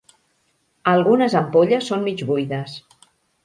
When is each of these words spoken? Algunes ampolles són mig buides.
Algunes 0.93 1.37
ampolles 1.43 1.93
són 1.93 2.05
mig 2.09 2.27
buides. 2.33 2.79